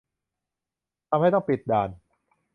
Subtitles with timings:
[1.09, 1.89] ทำให้ต้องปิดด่าน